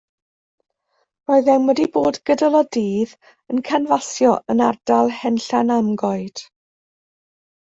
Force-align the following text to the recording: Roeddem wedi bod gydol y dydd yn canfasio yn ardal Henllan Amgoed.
Roeddem 1.31 1.67
wedi 1.71 1.85
bod 1.97 2.17
gydol 2.29 2.57
y 2.59 2.61
dydd 2.77 3.13
yn 3.57 3.61
canfasio 3.69 4.33
yn 4.55 4.65
ardal 4.69 5.13
Henllan 5.19 5.75
Amgoed. 5.77 6.45